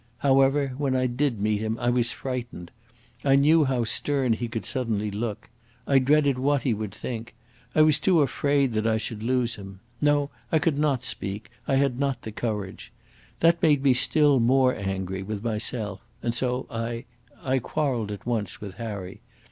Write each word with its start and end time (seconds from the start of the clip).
However, 0.17 0.69
when 0.79 0.95
I 0.95 1.05
did 1.05 1.39
meet 1.39 1.61
him 1.61 1.77
I 1.79 1.91
was 1.91 2.11
frightened. 2.11 2.71
I 3.23 3.35
knew 3.35 3.65
how 3.65 3.83
stern 3.83 4.33
he 4.33 4.47
could 4.47 4.65
suddenly 4.65 5.11
look. 5.11 5.47
I 5.85 5.99
dreaded 5.99 6.39
what 6.39 6.63
he 6.63 6.73
would 6.73 6.91
think. 6.95 7.35
I 7.75 7.83
was 7.83 7.99
too 7.99 8.21
afraid 8.23 8.73
that 8.73 8.87
I 8.87 8.97
should 8.97 9.21
lose 9.21 9.57
him. 9.57 9.79
No, 10.01 10.31
I 10.51 10.57
could 10.57 10.79
not 10.79 11.03
speak; 11.03 11.51
I 11.67 11.75
had 11.75 11.99
not 11.99 12.23
the 12.23 12.31
courage. 12.31 12.91
That 13.41 13.61
made 13.61 13.83
me 13.83 13.93
still 13.93 14.39
more 14.39 14.75
angry 14.75 15.21
with 15.21 15.43
myself, 15.43 16.01
and 16.23 16.33
so 16.33 16.65
I 16.71 17.05
I 17.43 17.59
quarrelled 17.59 18.11
at 18.11 18.25
once 18.25 18.59
with 18.59 18.77
Harry. 18.81 19.21